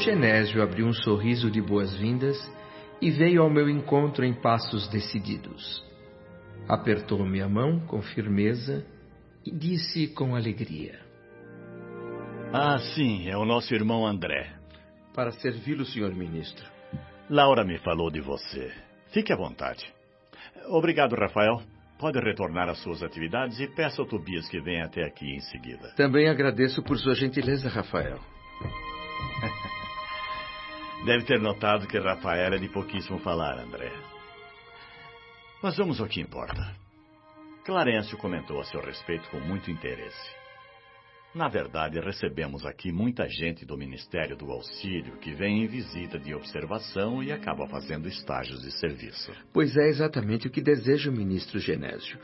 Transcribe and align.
Genésio 0.00 0.62
abriu 0.62 0.86
um 0.86 0.94
sorriso 0.94 1.50
de 1.50 1.60
boas-vindas 1.60 2.36
e 3.02 3.10
veio 3.10 3.42
ao 3.42 3.50
meu 3.50 3.68
encontro 3.68 4.24
em 4.24 4.32
passos 4.32 4.88
decididos. 4.88 5.84
Apertou-me 6.66 7.42
a 7.42 7.48
mão 7.48 7.80
com 7.80 8.00
firmeza 8.00 8.84
e 9.44 9.50
disse 9.50 10.08
com 10.08 10.34
alegria: 10.34 10.98
Ah, 12.50 12.78
sim, 12.94 13.28
é 13.28 13.36
o 13.36 13.44
nosso 13.44 13.74
irmão 13.74 14.06
André. 14.06 14.50
Para 15.14 15.32
servi-lo, 15.32 15.84
senhor 15.84 16.14
ministro. 16.14 16.64
Laura 17.28 17.62
me 17.62 17.78
falou 17.78 18.10
de 18.10 18.22
você. 18.22 18.72
Fique 19.12 19.32
à 19.34 19.36
vontade. 19.36 19.84
Obrigado, 20.68 21.14
Rafael. 21.14 21.60
Pode 21.98 22.18
retornar 22.18 22.70
às 22.70 22.78
suas 22.82 23.02
atividades 23.02 23.60
e 23.60 23.66
peça 23.66 24.00
ao 24.00 24.08
Tobias 24.08 24.48
que 24.48 24.60
venha 24.60 24.86
até 24.86 25.04
aqui 25.04 25.26
em 25.26 25.40
seguida. 25.40 25.92
Também 25.94 26.26
agradeço 26.26 26.82
por 26.82 26.96
sua 26.96 27.14
gentileza, 27.14 27.68
Rafael. 27.68 28.18
Deve 31.04 31.24
ter 31.24 31.40
notado 31.40 31.86
que 31.86 31.98
Rafael 31.98 32.52
é 32.52 32.58
de 32.58 32.68
pouquíssimo 32.68 33.18
falar, 33.20 33.58
André. 33.58 33.90
Mas 35.62 35.76
vamos 35.76 35.98
ao 35.98 36.06
que 36.06 36.20
importa. 36.20 36.76
Clarencio 37.64 38.18
comentou 38.18 38.60
a 38.60 38.64
seu 38.64 38.80
respeito 38.82 39.28
com 39.30 39.40
muito 39.40 39.70
interesse. 39.70 40.40
Na 41.34 41.48
verdade, 41.48 41.98
recebemos 42.00 42.66
aqui 42.66 42.92
muita 42.92 43.26
gente 43.28 43.64
do 43.64 43.78
Ministério 43.78 44.36
do 44.36 44.50
Auxílio 44.50 45.16
que 45.18 45.32
vem 45.32 45.62
em 45.62 45.66
visita 45.68 46.18
de 46.18 46.34
observação 46.34 47.22
e 47.22 47.32
acaba 47.32 47.66
fazendo 47.66 48.06
estágios 48.06 48.60
de 48.60 48.70
serviço. 48.72 49.32
Pois 49.54 49.74
é 49.76 49.88
exatamente 49.88 50.48
o 50.48 50.50
que 50.50 50.60
desejo, 50.60 51.10
ministro 51.10 51.58
Genésio. 51.58 52.18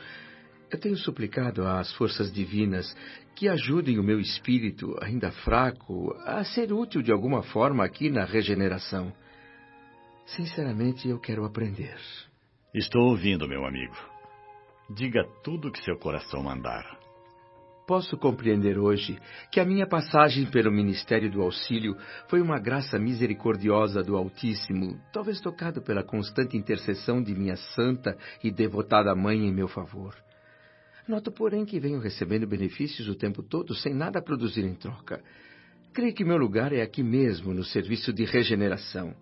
Eu 0.69 0.79
tenho 0.79 0.97
suplicado 0.97 1.65
às 1.65 1.93
forças 1.93 2.31
divinas 2.31 2.93
que 3.35 3.47
ajudem 3.47 3.99
o 3.99 4.03
meu 4.03 4.19
espírito, 4.19 4.97
ainda 5.01 5.31
fraco, 5.31 6.13
a 6.25 6.43
ser 6.43 6.73
útil 6.73 7.01
de 7.01 7.11
alguma 7.11 7.41
forma 7.41 7.85
aqui 7.85 8.09
na 8.09 8.25
regeneração. 8.25 9.13
Sinceramente, 10.25 11.07
eu 11.07 11.19
quero 11.19 11.45
aprender. 11.45 11.97
Estou 12.73 13.09
ouvindo, 13.09 13.47
meu 13.47 13.65
amigo. 13.65 13.95
Diga 14.89 15.23
tudo 15.43 15.69
o 15.69 15.71
que 15.71 15.83
seu 15.83 15.97
coração 15.97 16.43
mandar. 16.43 16.97
Posso 17.87 18.17
compreender 18.17 18.77
hoje 18.77 19.17
que 19.49 19.61
a 19.61 19.65
minha 19.65 19.87
passagem 19.87 20.45
pelo 20.47 20.69
Ministério 20.69 21.31
do 21.31 21.41
Auxílio 21.41 21.95
foi 22.27 22.41
uma 22.41 22.59
graça 22.59 22.99
misericordiosa 22.99 24.03
do 24.03 24.17
Altíssimo, 24.17 24.99
talvez 25.13 25.39
tocado 25.39 25.81
pela 25.81 26.03
constante 26.03 26.57
intercessão 26.57 27.23
de 27.23 27.33
minha 27.33 27.55
santa 27.55 28.17
e 28.43 28.51
devotada 28.51 29.15
mãe 29.15 29.47
em 29.47 29.53
meu 29.53 29.69
favor. 29.69 30.26
Noto, 31.07 31.31
porém, 31.31 31.65
que 31.65 31.79
venho 31.79 31.99
recebendo 31.99 32.45
benefícios 32.45 33.07
o 33.07 33.15
tempo 33.15 33.41
todo 33.41 33.73
sem 33.73 33.93
nada 33.93 34.21
produzir 34.21 34.65
em 34.65 34.75
troca. 34.75 35.23
Creio 35.93 36.13
que 36.13 36.25
meu 36.25 36.37
lugar 36.37 36.73
é 36.73 36.81
aqui 36.81 37.01
mesmo, 37.01 37.53
no 37.53 37.63
serviço 37.63 38.11
de 38.11 38.25
regeneração. 38.25 39.15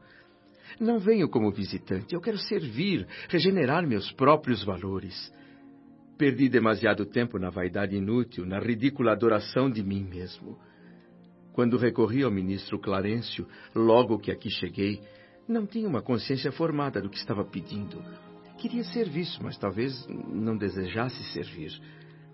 Não 0.80 0.98
venho 0.98 1.30
como 1.30 1.52
visitante, 1.52 2.14
eu 2.14 2.20
quero 2.20 2.38
servir, 2.38 3.08
regenerar 3.30 3.88
meus 3.88 4.12
próprios 4.12 4.64
valores. 4.64 5.32
Perdi 6.18 6.50
demasiado 6.50 7.06
tempo 7.06 7.38
na 7.38 7.50
vaidade 7.50 7.96
inútil, 7.96 8.46
na 8.46 8.60
ridícula 8.60 9.12
adoração 9.12 9.70
de 9.70 9.84
mim 9.84 10.04
mesmo. 10.04 10.58
Quando 11.54 11.78
recorri 11.78 12.24
ao 12.24 12.32
ministro 12.32 12.80
Clarencio, 12.80 13.48
logo 13.74 14.18
que 14.20 14.32
aqui 14.32 14.50
cheguei, 14.50 15.02
não 15.48 15.66
tinha 15.66 15.88
uma 15.88 16.02
consciência 16.02 16.52
formada 16.52 17.00
do 17.00 17.10
que 17.10 17.18
estava 17.18 17.46
pedindo. 17.46 18.04
Queria 18.66 18.84
serviço, 18.86 19.44
mas 19.44 19.56
talvez 19.60 20.08
não 20.10 20.58
desejasse 20.58 21.24
servir. 21.26 21.72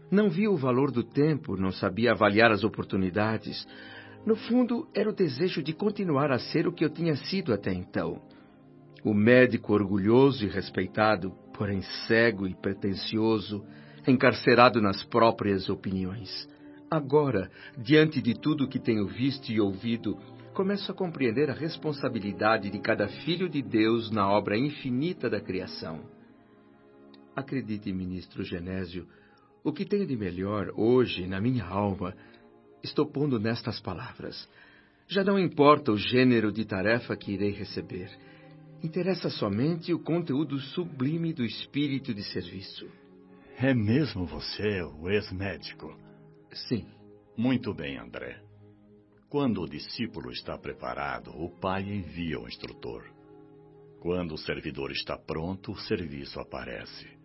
Não 0.09 0.29
via 0.29 0.49
o 0.49 0.55
valor 0.55 0.89
do 0.89 1.03
tempo, 1.03 1.57
não 1.57 1.73
sabia 1.73 2.13
avaliar 2.13 2.53
as 2.53 2.63
oportunidades. 2.63 3.67
No 4.25 4.37
fundo, 4.37 4.87
era 4.95 5.09
o 5.09 5.13
desejo 5.13 5.61
de 5.61 5.73
continuar 5.73 6.31
a 6.31 6.39
ser 6.39 6.65
o 6.69 6.71
que 6.71 6.85
eu 6.85 6.89
tinha 6.89 7.17
sido 7.17 7.53
até 7.53 7.73
então. 7.73 8.21
O 9.03 9.13
médico 9.13 9.73
orgulhoso 9.73 10.45
e 10.45 10.47
respeitado, 10.47 11.33
porém 11.53 11.81
cego 12.07 12.47
e 12.47 12.55
pretensioso, 12.55 13.61
encarcerado 14.07 14.81
nas 14.81 15.03
próprias 15.03 15.67
opiniões. 15.67 16.47
Agora, 16.89 17.51
diante 17.77 18.21
de 18.21 18.39
tudo 18.39 18.63
o 18.63 18.69
que 18.69 18.79
tenho 18.79 19.05
visto 19.05 19.51
e 19.51 19.59
ouvido, 19.59 20.17
começo 20.53 20.93
a 20.93 20.95
compreender 20.95 21.49
a 21.49 21.53
responsabilidade 21.53 22.69
de 22.69 22.79
cada 22.79 23.09
filho 23.09 23.49
de 23.49 23.61
Deus 23.61 24.09
na 24.09 24.29
obra 24.29 24.57
infinita 24.57 25.29
da 25.29 25.41
criação. 25.41 26.20
Acredite, 27.35 27.91
ministro 27.93 28.43
Genésio, 28.43 29.07
o 29.63 29.71
que 29.71 29.85
tenho 29.85 30.05
de 30.05 30.17
melhor 30.17 30.71
hoje 30.75 31.27
na 31.27 31.39
minha 31.39 31.65
alma, 31.65 32.15
estou 32.83 33.05
pondo 33.05 33.39
nestas 33.39 33.79
palavras. 33.79 34.49
Já 35.07 35.23
não 35.23 35.37
importa 35.37 35.91
o 35.91 35.97
gênero 35.97 36.51
de 36.51 36.65
tarefa 36.65 37.15
que 37.15 37.33
irei 37.33 37.51
receber. 37.51 38.09
Interessa 38.83 39.29
somente 39.29 39.93
o 39.93 39.99
conteúdo 39.99 40.59
sublime 40.59 41.33
do 41.33 41.45
espírito 41.45 42.13
de 42.13 42.23
serviço. 42.23 42.89
É 43.57 43.73
mesmo 43.73 44.25
você, 44.25 44.81
o 44.81 45.09
ex-médico? 45.09 45.95
Sim. 46.67 46.87
Muito 47.37 47.73
bem, 47.73 47.97
André. 47.97 48.41
Quando 49.29 49.61
o 49.61 49.69
discípulo 49.69 50.31
está 50.31 50.57
preparado, 50.57 51.31
o 51.31 51.49
pai 51.49 51.83
envia 51.83 52.39
o 52.39 52.47
instrutor. 52.47 53.05
Quando 54.01 54.33
o 54.33 54.37
servidor 54.37 54.91
está 54.91 55.17
pronto, 55.17 55.71
o 55.71 55.77
serviço 55.77 56.39
aparece. 56.39 57.20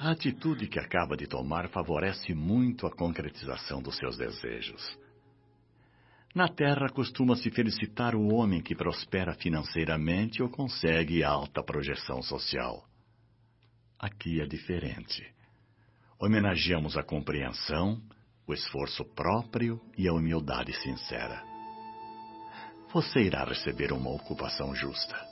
A 0.00 0.12
atitude 0.12 0.68
que 0.68 0.78
acaba 0.78 1.16
de 1.16 1.26
tomar 1.26 1.68
favorece 1.70 2.32
muito 2.32 2.86
a 2.86 2.90
concretização 2.90 3.82
dos 3.82 3.96
seus 3.96 4.16
desejos. 4.16 4.96
Na 6.32 6.46
Terra 6.46 6.88
costuma-se 6.88 7.50
felicitar 7.50 8.14
o 8.14 8.32
homem 8.32 8.62
que 8.62 8.76
prospera 8.76 9.34
financeiramente 9.34 10.40
ou 10.40 10.48
consegue 10.48 11.24
alta 11.24 11.64
projeção 11.64 12.22
social. 12.22 12.84
Aqui 13.98 14.40
é 14.40 14.46
diferente. 14.46 15.26
Homenageamos 16.16 16.96
a 16.96 17.02
compreensão, 17.02 18.00
o 18.46 18.54
esforço 18.54 19.04
próprio 19.16 19.80
e 19.96 20.06
a 20.06 20.12
humildade 20.12 20.72
sincera. 20.80 21.42
Você 22.92 23.22
irá 23.22 23.44
receber 23.44 23.92
uma 23.92 24.10
ocupação 24.10 24.72
justa. 24.76 25.27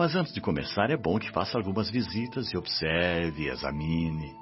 Mas 0.00 0.16
antes 0.16 0.32
de 0.32 0.40
começar, 0.40 0.88
é 0.88 0.96
bom 0.96 1.18
que 1.18 1.30
faça 1.30 1.58
algumas 1.58 1.90
visitas 1.90 2.50
e 2.54 2.56
observe, 2.56 3.48
examine. 3.48 4.34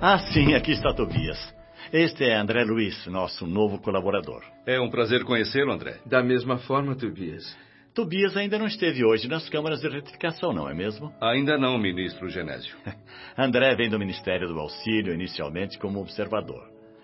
Ah, 0.00 0.16
sim, 0.32 0.54
aqui 0.54 0.70
está 0.70 0.94
Tobias. 0.94 1.52
Este 1.92 2.22
é 2.22 2.36
André 2.36 2.62
Luiz, 2.62 3.04
nosso 3.08 3.48
novo 3.48 3.80
colaborador. 3.80 4.44
É 4.64 4.78
um 4.80 4.88
prazer 4.88 5.24
conhecê-lo, 5.24 5.72
André. 5.72 5.98
Da 6.06 6.22
mesma 6.22 6.58
forma, 6.58 6.94
Tobias. 6.94 7.44
Tobias 7.92 8.36
ainda 8.36 8.60
não 8.60 8.66
esteve 8.66 9.04
hoje 9.04 9.26
nas 9.26 9.48
câmaras 9.48 9.80
de 9.80 9.88
retificação, 9.88 10.52
não 10.52 10.70
é 10.70 10.74
mesmo? 10.74 11.12
Ainda 11.20 11.58
não, 11.58 11.76
ministro 11.78 12.30
Genésio. 12.30 12.76
André 13.36 13.74
vem 13.74 13.90
do 13.90 13.98
Ministério 13.98 14.46
do 14.46 14.60
Auxílio 14.60 15.12
inicialmente 15.12 15.76
como 15.80 16.00
observador. 16.00 16.62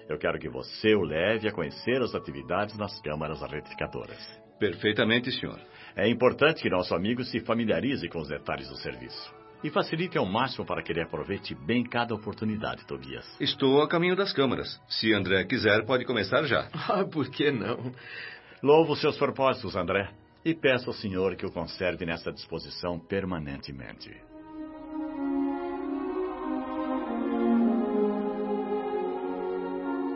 Eu 0.09 0.19
quero 0.19 0.39
que 0.39 0.49
você 0.49 0.95
o 0.95 1.03
leve 1.03 1.49
a 1.49 1.53
conhecer 1.53 2.01
as 2.01 2.15
atividades 2.15 2.79
nas 2.79 3.01
câmaras 3.01 3.43
retificadoras. 3.43 4.44
Perfeitamente, 4.71 5.31
senhor. 5.33 5.61
É 5.97 6.09
importante 6.09 6.63
que 6.63 6.71
nosso 6.71 6.95
amigo 6.95 7.23
se 7.25 7.41
familiarize 7.41 8.09
com 8.09 8.21
os 8.21 8.29
detalhes 8.29 8.69
do 8.69 8.77
serviço. 8.77 9.35
E 9.63 9.71
facilite 9.71 10.19
ao 10.19 10.27
máximo 10.27 10.67
para 10.67 10.83
que 10.83 10.93
ele 10.93 11.03
aproveite 11.03 11.55
bem 11.55 11.85
cada 11.85 12.15
oportunidade, 12.15 12.87
Tobias. 12.87 13.25
Estou 13.41 13.83
a 13.83 13.89
caminho 13.89 14.17
das 14.17 14.33
câmaras. 14.33 14.81
Se 14.89 15.13
André 15.13 15.45
quiser, 15.45 15.85
pode 15.87 16.05
começar 16.05 16.45
já. 16.45 16.69
Ah, 16.89 17.05
por 17.05 17.31
que 17.31 17.51
não? 17.51 17.93
Louvo 18.63 18.93
os 18.93 19.01
seus 19.01 19.17
propósitos, 19.17 19.75
André 19.77 20.11
e 20.45 20.55
peço 20.55 20.91
ao 20.91 20.95
Senhor 20.95 21.37
que 21.37 21.47
o 21.47 21.51
conserve 21.51 22.05
nessa 22.05 22.31
disposição 22.31 22.99
permanentemente. 22.99 24.15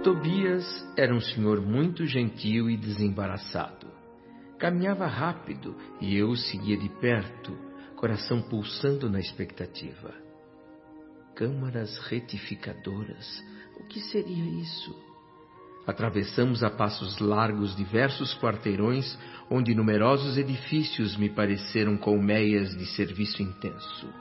Tobias 0.05 0.65
era 0.97 1.15
um 1.15 1.21
senhor 1.21 1.61
muito 1.61 2.07
gentil 2.07 2.71
e 2.71 2.77
desembaraçado. 2.77 3.98
Caminhava 4.59 5.07
rápido 5.07 5.77
e 6.01 6.17
eu 6.17 6.31
o 6.31 6.37
seguia 6.37 6.77
de 6.77 6.89
perto, 6.89 7.57
coração 7.95 8.43
pulsando 8.43 9.09
na 9.09 9.21
expectativa. 9.21 10.13
Câmaras 11.37 11.97
retificadoras, 11.99 13.45
o 13.79 13.85
que 13.85 14.01
seria 14.01 14.45
isso? 14.61 15.09
Atravessamos 15.87 16.65
a 16.65 16.71
passos 16.71 17.19
largos 17.21 17.75
diversos 17.77 18.35
quarteirões, 18.35 19.17
onde 19.49 19.75
numerosos 19.75 20.37
edifícios 20.37 21.17
me 21.17 21.31
pareceram 21.31 21.97
colmeias 21.97 22.77
de 22.77 22.85
serviço 22.85 23.41
intenso. 23.41 24.13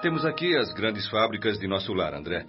Temos 0.00 0.24
aqui 0.24 0.56
as 0.56 0.72
grandes 0.72 1.06
fábricas 1.08 1.60
de 1.60 1.68
nosso 1.68 1.92
lar, 1.92 2.12
André. 2.14 2.44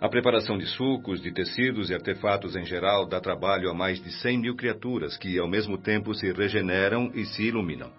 A 0.00 0.08
preparação 0.08 0.56
de 0.56 0.64
sucos, 0.64 1.20
de 1.20 1.30
tecidos 1.30 1.90
e 1.90 1.94
artefatos 1.94 2.56
em 2.56 2.64
geral 2.64 3.06
dá 3.06 3.20
trabalho 3.20 3.68
a 3.68 3.74
mais 3.74 4.02
de 4.02 4.10
100 4.10 4.38
mil 4.38 4.56
criaturas 4.56 5.18
que, 5.18 5.38
ao 5.38 5.46
mesmo 5.46 5.76
tempo, 5.76 6.14
se 6.14 6.32
regeneram 6.32 7.10
e 7.14 7.26
se 7.26 7.42
iluminam. 7.42 7.92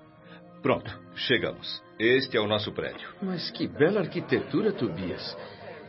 Pronto, 0.63 0.92
chegamos. 1.15 1.83
Este 2.00 2.38
é 2.38 2.42
o 2.42 2.48
nosso 2.48 2.71
prédio. 2.71 3.07
Mas 3.21 3.51
que 3.51 3.68
bela 3.68 4.00
arquitetura, 4.00 4.71
Tobias. 4.71 5.38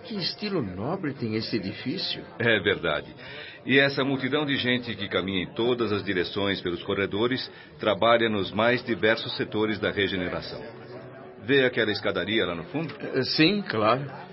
Que 0.04 0.16
estilo 0.16 0.60
nobre 0.60 1.14
tem 1.14 1.34
esse 1.34 1.56
edifício? 1.56 2.22
É 2.38 2.60
verdade. 2.60 3.14
E 3.64 3.78
essa 3.78 4.04
multidão 4.04 4.44
de 4.44 4.56
gente 4.56 4.94
que 4.94 5.08
caminha 5.08 5.44
em 5.44 5.54
todas 5.54 5.92
as 5.92 6.04
direções 6.04 6.60
pelos 6.60 6.82
corredores 6.82 7.50
trabalha 7.78 8.28
nos 8.28 8.50
mais 8.50 8.84
diversos 8.84 9.34
setores 9.36 9.78
da 9.78 9.90
regeneração. 9.90 10.60
Vê 11.44 11.64
aquela 11.64 11.90
escadaria 11.90 12.44
lá 12.44 12.54
no 12.54 12.64
fundo? 12.64 12.94
Sim, 13.24 13.62
claro. 13.62 14.31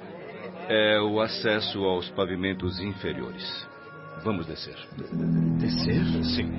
É 0.70 1.02
o 1.02 1.20
acesso 1.20 1.84
aos 1.84 2.08
pavimentos 2.12 2.80
inferiores. 2.80 3.68
Vamos 4.24 4.46
descer. 4.46 4.78
Descer? 5.58 6.06
Sim. 6.24 6.52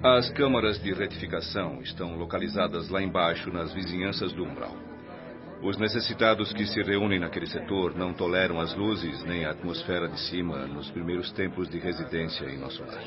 As 0.00 0.30
câmaras 0.30 0.80
de 0.80 0.92
retificação 0.92 1.82
estão 1.82 2.16
localizadas 2.16 2.88
lá 2.88 3.02
embaixo, 3.02 3.52
nas 3.52 3.72
vizinhanças 3.72 4.32
do 4.32 4.44
umbral. 4.44 4.76
Os 5.60 5.76
necessitados 5.76 6.52
que 6.52 6.66
se 6.66 6.82
reúnem 6.82 7.18
naquele 7.18 7.46
setor 7.46 7.96
não 7.96 8.12
toleram 8.12 8.60
as 8.60 8.72
luzes 8.76 9.24
nem 9.24 9.44
a 9.44 9.50
atmosfera 9.50 10.06
de 10.06 10.20
cima 10.28 10.66
nos 10.66 10.88
primeiros 10.92 11.32
tempos 11.32 11.68
de 11.68 11.80
residência 11.80 12.44
em 12.44 12.58
nosso 12.58 12.80
lar. 12.84 13.02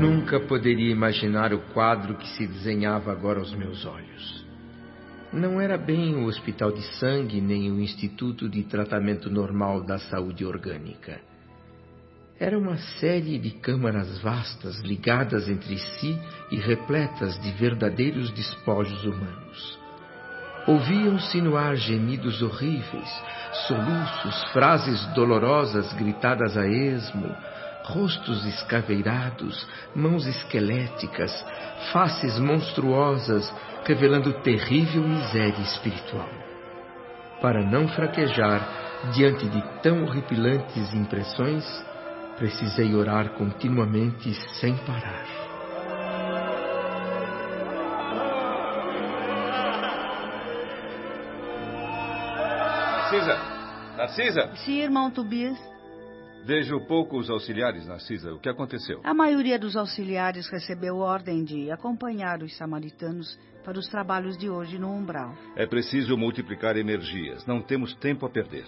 Nunca 0.00 0.40
poderia 0.40 0.90
imaginar 0.90 1.52
o 1.52 1.58
quadro 1.74 2.14
que 2.14 2.26
se 2.30 2.46
desenhava 2.46 3.12
agora 3.12 3.38
aos 3.38 3.52
meus 3.54 3.84
olhos. 3.84 4.46
Não 5.30 5.60
era 5.60 5.76
bem 5.76 6.14
o 6.14 6.24
hospital 6.24 6.72
de 6.72 6.80
sangue 6.96 7.38
nem 7.38 7.70
o 7.70 7.78
Instituto 7.78 8.48
de 8.48 8.62
Tratamento 8.62 9.30
Normal 9.30 9.84
da 9.84 9.98
Saúde 9.98 10.42
Orgânica. 10.42 11.20
Era 12.38 12.58
uma 12.58 12.78
série 12.98 13.38
de 13.38 13.50
câmaras 13.50 14.18
vastas 14.22 14.80
ligadas 14.80 15.46
entre 15.50 15.76
si 15.76 16.18
e 16.50 16.56
repletas 16.56 17.38
de 17.42 17.50
verdadeiros 17.52 18.30
despojos 18.30 19.04
humanos. 19.04 19.78
Ouviam-se 20.66 21.42
no 21.42 21.58
ar 21.58 21.76
gemidos 21.76 22.40
horríveis, 22.40 23.22
soluços, 23.66 24.44
frases 24.54 25.04
dolorosas 25.14 25.92
gritadas 25.92 26.56
a 26.56 26.66
esmo, 26.66 27.36
rostos 27.92 28.44
escaveirados, 28.46 29.66
mãos 29.94 30.26
esqueléticas, 30.26 31.32
faces 31.92 32.38
monstruosas, 32.38 33.52
revelando 33.84 34.32
terrível 34.42 35.02
miséria 35.02 35.62
espiritual. 35.62 36.28
Para 37.40 37.62
não 37.62 37.88
fraquejar 37.88 39.10
diante 39.14 39.48
de 39.48 39.62
tão 39.82 40.04
horripilantes 40.04 40.92
impressões, 40.94 41.64
Precisei 42.40 42.94
orar 42.94 43.34
continuamente 43.34 44.32
sem 44.58 44.74
parar. 44.86 45.26
Narcisa! 52.96 53.36
Narcisa! 53.98 54.56
Sim, 54.64 54.80
irmão 54.80 55.10
Tobias. 55.10 55.58
Vejo 56.44 56.80
poucos 56.86 57.28
auxiliares, 57.30 57.86
Narcisa. 57.86 58.32
O 58.32 58.40
que 58.40 58.48
aconteceu? 58.48 59.00
A 59.04 59.12
maioria 59.14 59.58
dos 59.58 59.76
auxiliares 59.76 60.48
recebeu 60.48 60.96
ordem 60.96 61.44
de 61.44 61.70
acompanhar 61.70 62.42
os 62.42 62.56
samaritanos 62.56 63.38
para 63.64 63.78
os 63.78 63.86
trabalhos 63.88 64.36
de 64.38 64.48
hoje 64.48 64.78
no 64.78 64.90
umbral. 64.90 65.34
É 65.54 65.66
preciso 65.66 66.16
multiplicar 66.16 66.76
energias. 66.76 67.46
Não 67.46 67.60
temos 67.60 67.94
tempo 67.94 68.24
a 68.26 68.30
perder. 68.30 68.64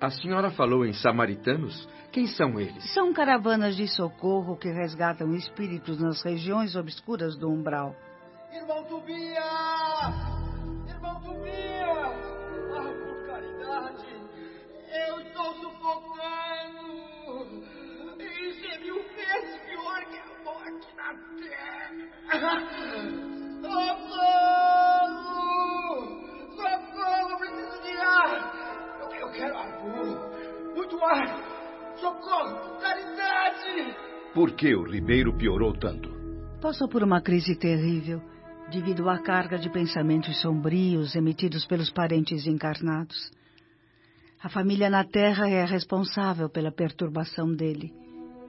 A 0.00 0.10
senhora 0.10 0.50
falou 0.50 0.86
em 0.86 0.92
samaritanos? 0.92 1.88
Quem 2.10 2.26
são 2.26 2.58
eles? 2.58 2.92
São 2.94 3.12
caravanas 3.12 3.76
de 3.76 3.86
socorro 3.86 4.56
que 4.56 4.70
resgatam 4.70 5.34
espíritos 5.34 6.00
nas 6.00 6.22
regiões 6.22 6.74
obscuras 6.74 7.36
do 7.36 7.50
umbral. 7.50 7.94
Irmão 8.52 8.82
Tobias! 8.84 9.79
Por 34.40 34.52
que 34.52 34.74
o 34.74 34.84
Ribeiro 34.84 35.36
piorou 35.36 35.74
tanto? 35.74 36.08
Passou 36.62 36.88
por 36.88 37.02
uma 37.02 37.20
crise 37.20 37.54
terrível 37.54 38.22
devido 38.72 39.06
à 39.10 39.18
carga 39.18 39.58
de 39.58 39.68
pensamentos 39.68 40.40
sombrios 40.40 41.14
emitidos 41.14 41.66
pelos 41.66 41.90
parentes 41.90 42.46
encarnados. 42.46 43.30
A 44.42 44.48
família 44.48 44.88
na 44.88 45.04
Terra 45.04 45.46
é 45.46 45.62
responsável 45.66 46.48
pela 46.48 46.72
perturbação 46.72 47.54
dele. 47.54 47.92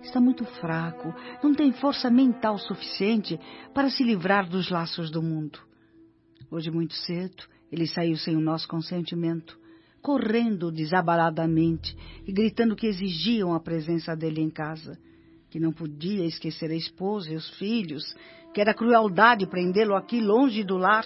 Está 0.01 0.21
muito 0.21 0.45
fraco, 0.61 1.13
não 1.43 1.53
tem 1.53 1.73
força 1.73 2.09
mental 2.09 2.57
suficiente 2.57 3.37
para 3.73 3.89
se 3.89 4.01
livrar 4.01 4.47
dos 4.47 4.69
laços 4.69 5.11
do 5.11 5.21
mundo. 5.21 5.59
Hoje, 6.49 6.71
muito 6.71 6.93
cedo, 6.93 7.43
ele 7.69 7.85
saiu 7.85 8.15
sem 8.15 8.37
o 8.37 8.39
nosso 8.39 8.65
consentimento 8.65 9.59
correndo 10.01 10.71
desabaladamente 10.71 11.95
e 12.25 12.31
gritando 12.31 12.77
que 12.77 12.87
exigiam 12.87 13.53
a 13.53 13.59
presença 13.59 14.15
dele 14.15 14.41
em 14.41 14.49
casa, 14.49 14.97
que 15.51 15.59
não 15.59 15.73
podia 15.73 16.25
esquecer 16.25 16.71
a 16.71 16.75
esposa 16.75 17.31
e 17.31 17.35
os 17.35 17.49
filhos, 17.57 18.15
que 18.53 18.61
era 18.61 18.73
crueldade 18.73 19.45
prendê-lo 19.45 19.95
aqui 19.95 20.21
longe 20.21 20.63
do 20.63 20.77
lar. 20.77 21.05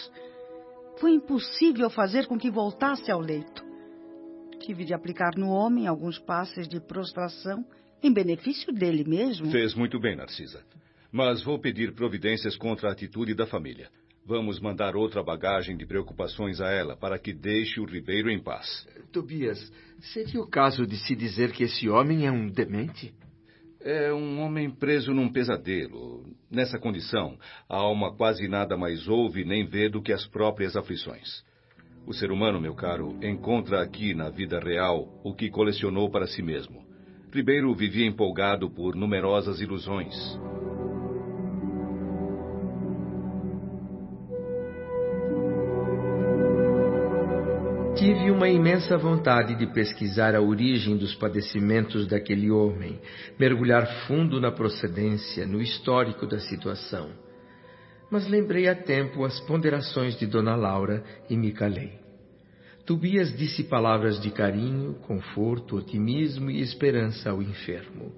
Foi 1.00 1.12
impossível 1.13 1.89
fazer 1.89 2.27
com 2.27 2.38
que 2.38 2.51
voltasse 2.51 3.11
ao 3.11 3.19
leito. 3.19 3.66
Tive 4.59 4.85
de 4.85 4.94
aplicar 4.94 5.31
no 5.35 5.49
homem 5.49 5.87
alguns 5.87 6.19
passes 6.19 6.68
de 6.68 6.80
prostração 6.80 7.66
em 8.04 8.14
benefício 8.14 8.71
dele 8.71 9.04
mesmo. 9.04 9.52
Fez 9.52 9.73
muito 9.73 9.99
bem, 9.99 10.16
Narcisa. 10.16 10.64
Mas 11.11 11.44
vou 11.44 11.59
pedir 11.59 11.95
providências 11.95 12.56
contra 12.56 12.90
a 12.90 12.92
atitude 12.92 13.33
da 13.33 13.47
família. 13.47 13.90
Vamos 14.28 14.59
mandar 14.59 14.95
outra 14.95 15.23
bagagem 15.23 15.75
de 15.75 15.87
preocupações 15.87 16.61
a 16.61 16.69
ela 16.69 16.95
para 16.95 17.18
que 17.18 17.33
deixe 17.33 17.80
o 17.80 17.85
Ribeiro 17.85 18.30
em 18.30 18.42
paz. 18.42 18.87
Tobias, 19.11 19.71
seria 20.14 20.42
o 20.42 20.47
caso 20.47 20.85
de 20.85 20.97
se 20.97 21.16
dizer 21.16 21.52
que 21.52 21.64
esse 21.64 21.90
homem 21.90 22.28
é 22.28 22.31
um 22.31 22.47
demente? 22.47 23.14
É 23.87 24.11
um 24.11 24.42
homem 24.42 24.68
preso 24.68 25.13
num 25.13 25.31
pesadelo. 25.31 26.25
Nessa 26.49 26.80
condição, 26.80 27.37
a 27.69 27.77
alma 27.77 28.11
quase 28.11 28.47
nada 28.47 28.75
mais 28.75 29.07
ouve 29.07 29.45
nem 29.45 29.63
vê 29.63 29.87
do 29.87 30.01
que 30.01 30.11
as 30.11 30.25
próprias 30.25 30.75
aflições. 30.75 31.44
O 32.07 32.11
ser 32.11 32.31
humano, 32.31 32.59
meu 32.59 32.73
caro, 32.73 33.15
encontra 33.21 33.83
aqui 33.83 34.15
na 34.15 34.31
vida 34.31 34.59
real 34.59 35.07
o 35.23 35.35
que 35.35 35.51
colecionou 35.51 36.09
para 36.09 36.25
si 36.25 36.42
mesmo. 36.42 36.83
Ribeiro 37.31 37.75
vivia 37.75 38.07
empolgado 38.07 38.71
por 38.71 38.95
numerosas 38.95 39.61
ilusões. 39.61 40.15
Tive 48.06 48.30
uma 48.30 48.47
imensa 48.47 49.00
vontade 49.00 49.56
de 49.56 49.66
pesquisar 49.66 50.35
a 50.35 50.40
origem 50.40 50.95
dos 50.95 51.16
padecimentos 51.16 52.06
daquele 52.06 52.52
homem, 52.52 53.00
mergulhar 53.40 54.06
fundo 54.06 54.40
na 54.40 54.52
procedência, 54.52 55.47
no 55.47 55.59
histórico 55.59 56.28
da 56.28 56.38
situação. 56.38 57.09
Mas 58.12 58.28
lembrei 58.28 58.68
a 58.68 58.76
tempo 58.76 59.26
as 59.26 59.40
ponderações 59.47 60.16
de 60.19 60.28
Dona 60.28 60.56
Laura 60.56 61.04
e 61.28 61.35
me 61.35 61.52
calei. 61.52 61.94
Tobias 62.85 63.35
disse 63.35 63.64
palavras 63.64 64.21
de 64.21 64.30
carinho, 64.30 64.94
conforto, 65.07 65.76
otimismo 65.76 66.52
e 66.52 66.62
esperança 66.62 67.31
ao 67.31 67.42
enfermo. 67.42 68.14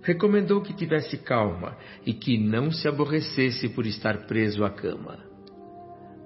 Recomendou 0.00 0.62
que 0.62 0.72
tivesse 0.72 1.18
calma 1.18 1.76
e 2.06 2.14
que 2.14 2.38
não 2.38 2.70
se 2.70 2.86
aborrecesse 2.86 3.68
por 3.70 3.84
estar 3.84 4.28
preso 4.28 4.64
à 4.64 4.70
cama. 4.70 5.18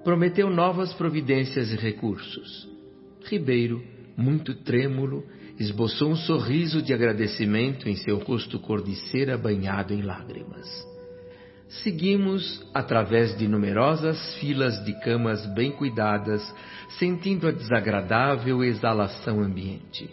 Prometeu 0.03 0.47
novas 0.47 0.93
providências 0.93 1.71
e 1.71 1.75
recursos. 1.75 2.71
Ribeiro, 3.25 3.83
muito 4.17 4.53
trêmulo, 4.53 5.23
esboçou 5.59 6.11
um 6.11 6.15
sorriso 6.15 6.81
de 6.81 6.93
agradecimento 6.93 7.87
em 7.87 7.95
seu 7.95 8.19
rosto 8.19 8.59
cor 8.59 8.83
de 8.83 8.95
cera 9.09 9.37
banhado 9.37 9.93
em 9.93 10.01
lágrimas. 10.01 10.67
Seguimos 11.81 12.63
através 12.73 13.35
de 13.37 13.47
numerosas 13.47 14.35
filas 14.35 14.83
de 14.85 14.93
camas 14.99 15.45
bem 15.53 15.71
cuidadas, 15.71 16.41
sentindo 16.99 17.47
a 17.47 17.51
desagradável 17.51 18.63
exalação 18.63 19.41
ambiente. 19.41 20.09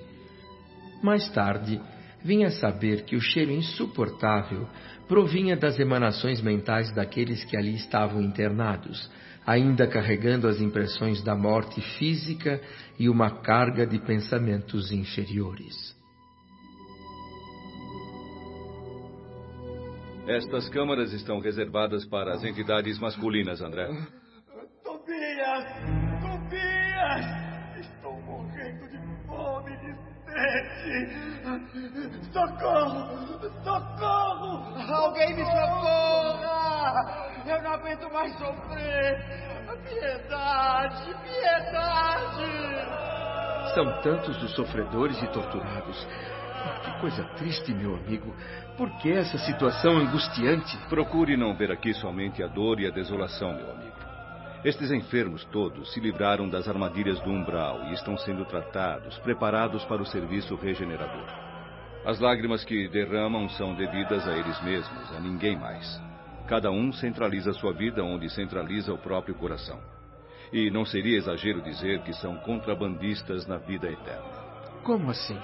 Mais 1.03 1.29
tarde, 1.31 1.81
vinha 2.25 2.51
saber 2.51 3.05
que 3.05 3.17
o 3.17 3.21
cheiro 3.21 3.51
insuportável 3.51 4.69
provinha 5.09 5.57
das 5.57 5.79
emanações 5.79 6.41
mentais 6.41 6.93
daqueles 6.95 7.45
que 7.45 7.57
ali 7.57 7.75
estavam 7.75 8.23
internados, 8.23 9.11
ainda 9.47 9.87
carregando 9.87 10.47
as 10.47 10.61
impressões 10.61 11.23
da 11.23 11.35
morte 11.35 11.81
física 11.99 12.61
e 12.99 13.09
uma 13.09 13.43
carga 13.43 13.87
de 13.87 13.99
pensamentos 13.99 14.93
inferiores. 14.93 15.99
Estas 20.29 20.69
câmaras 20.69 21.13
estão 21.13 21.41
reservadas 21.41 22.05
para 22.05 22.35
as 22.35 22.45
entidades 22.45 23.01
masculinas, 23.01 23.61
André. 23.61 23.89
Tobias! 24.85 25.65
Tobias! 26.21 27.27
Estou 27.81 28.21
morrendo 28.23 28.89
de 28.89 29.27
fome, 29.27 29.77
de 29.79 29.93
sede! 30.31 31.30
Socorro! 32.33 33.41
Socorro! 33.65 34.93
Alguém 34.93 35.35
me 35.35 35.45
socorra! 35.45 36.95
Eu 37.47 37.63
não 37.63 37.73
aguento 37.73 38.13
mais 38.13 38.33
sofrer! 38.39 39.51
Piedade! 39.85 41.15
Piedade! 41.23 42.51
São 43.75 44.01
tantos 44.03 44.43
os 44.43 44.55
sofredores 44.55 45.21
e 45.23 45.27
torturados. 45.29 46.07
Que 46.85 47.01
coisa 47.01 47.25
triste, 47.37 47.73
meu 47.73 47.95
amigo. 47.95 48.35
Por 48.77 48.91
que 48.99 49.13
essa 49.13 49.39
situação 49.39 49.97
angustiante? 49.97 50.77
Procure 50.89 51.37
não 51.37 51.55
ver 51.55 51.71
aqui 51.71 51.95
somente 51.95 52.43
a 52.43 52.47
dor 52.47 52.81
e 52.81 52.87
a 52.87 52.91
desolação, 52.91 53.55
meu 53.55 53.71
amigo. 53.71 54.00
Estes 54.63 54.91
enfermos 54.91 55.43
todos 55.47 55.91
se 55.91 56.01
livraram 56.01 56.47
das 56.47 56.69
armadilhas 56.69 57.19
do 57.21 57.31
umbral 57.31 57.83
e 57.85 57.95
estão 57.95 58.19
sendo 58.19 58.45
tratados, 58.45 59.19
preparados 59.21 59.83
para 59.87 60.03
o 60.03 60.07
serviço 60.07 60.55
regenerador. 60.55 61.27
As 62.05 62.21
lágrimas 62.21 62.63
que 62.63 62.87
derramam 62.89 63.49
são 63.49 63.75
devidas 63.75 64.29
a 64.29 64.37
eles 64.37 64.63
mesmos, 64.63 65.13
a 65.17 65.21
ninguém 65.21 65.59
mais. 65.59 65.99
Cada 66.47 66.71
um 66.71 66.93
centraliza 66.93 67.55
sua 67.55 67.73
vida 67.73 68.05
onde 68.05 68.29
centraliza 68.29 68.93
o 68.93 68.99
próprio 68.99 69.35
coração. 69.35 69.81
E 70.53 70.71
não 70.71 70.85
seria 70.85 71.17
exagero 71.17 71.63
dizer 71.63 72.03
que 72.03 72.13
são 72.13 72.37
contrabandistas 72.37 73.47
na 73.47 73.57
vida 73.57 73.91
eterna. 73.91 74.43
Como 74.83 75.11
assim? 75.11 75.39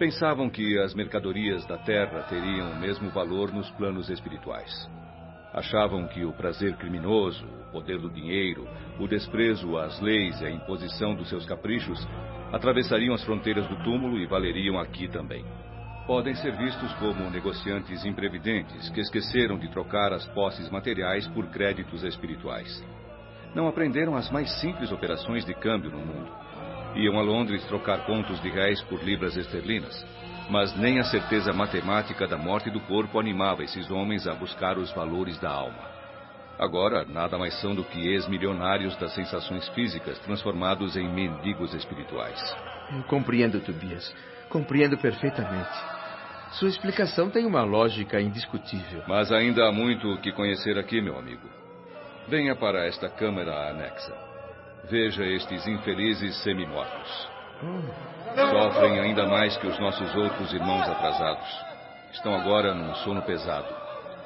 Pensavam 0.00 0.50
que 0.50 0.76
as 0.80 0.94
mercadorias 0.94 1.64
da 1.66 1.78
terra 1.78 2.24
teriam 2.24 2.72
o 2.72 2.80
mesmo 2.80 3.08
valor 3.10 3.52
nos 3.52 3.70
planos 3.72 4.10
espirituais. 4.10 4.95
Achavam 5.52 6.06
que 6.06 6.24
o 6.24 6.32
prazer 6.32 6.76
criminoso, 6.76 7.46
o 7.68 7.72
poder 7.72 7.98
do 7.98 8.10
dinheiro, 8.10 8.68
o 8.98 9.06
desprezo 9.06 9.78
às 9.78 9.98
leis 10.00 10.40
e 10.40 10.46
a 10.46 10.50
imposição 10.50 11.14
dos 11.14 11.28
seus 11.28 11.46
caprichos 11.46 12.06
atravessariam 12.52 13.14
as 13.14 13.24
fronteiras 13.24 13.66
do 13.68 13.76
túmulo 13.82 14.18
e 14.18 14.26
valeriam 14.26 14.78
aqui 14.78 15.08
também. 15.08 15.44
Podem 16.06 16.34
ser 16.34 16.56
vistos 16.56 16.92
como 16.94 17.30
negociantes 17.30 18.04
imprevidentes 18.04 18.88
que 18.90 19.00
esqueceram 19.00 19.58
de 19.58 19.68
trocar 19.70 20.12
as 20.12 20.26
posses 20.28 20.70
materiais 20.70 21.26
por 21.28 21.46
créditos 21.48 22.04
espirituais. 22.04 22.84
Não 23.54 23.66
aprenderam 23.66 24.14
as 24.14 24.30
mais 24.30 24.50
simples 24.60 24.92
operações 24.92 25.44
de 25.44 25.54
câmbio 25.54 25.90
no 25.90 25.98
mundo. 25.98 26.30
Iam 26.94 27.18
a 27.18 27.22
Londres 27.22 27.64
trocar 27.66 28.06
contos 28.06 28.40
de 28.40 28.48
réis 28.50 28.80
por 28.82 29.02
libras 29.02 29.36
esterlinas 29.36 30.06
mas 30.48 30.76
nem 30.76 30.98
a 30.98 31.04
certeza 31.04 31.52
matemática 31.52 32.26
da 32.26 32.36
morte 32.36 32.70
do 32.70 32.80
corpo 32.80 33.18
animava 33.18 33.64
esses 33.64 33.90
homens 33.90 34.26
a 34.26 34.34
buscar 34.34 34.78
os 34.78 34.92
valores 34.92 35.38
da 35.38 35.50
alma. 35.50 35.96
Agora, 36.58 37.04
nada 37.04 37.36
mais 37.36 37.60
são 37.60 37.74
do 37.74 37.84
que 37.84 38.08
ex-milionários 38.08 38.96
das 38.96 39.12
sensações 39.14 39.68
físicas 39.70 40.18
transformados 40.20 40.96
em 40.96 41.06
mendigos 41.08 41.74
espirituais. 41.74 42.40
Eu 42.92 43.02
compreendo, 43.04 43.60
Tobias. 43.60 44.14
Compreendo 44.48 44.96
perfeitamente. 44.96 45.76
Sua 46.52 46.68
explicação 46.68 47.28
tem 47.28 47.44
uma 47.44 47.62
lógica 47.62 48.20
indiscutível. 48.20 49.02
Mas 49.06 49.30
ainda 49.30 49.66
há 49.66 49.72
muito 49.72 50.08
o 50.08 50.18
que 50.18 50.32
conhecer 50.32 50.78
aqui, 50.78 51.00
meu 51.00 51.18
amigo. 51.18 51.46
Venha 52.28 52.56
para 52.56 52.86
esta 52.86 53.08
câmara 53.08 53.70
anexa. 53.70 54.14
Veja 54.88 55.24
estes 55.26 55.66
infelizes 55.66 56.42
semi-mortos. 56.42 57.35
Sofrem 58.34 59.00
ainda 59.00 59.26
mais 59.26 59.56
que 59.56 59.66
os 59.66 59.78
nossos 59.78 60.14
outros 60.14 60.52
irmãos 60.52 60.88
atrasados. 60.88 61.64
Estão 62.12 62.34
agora 62.34 62.74
num 62.74 62.94
sono 62.96 63.22
pesado. 63.22 63.74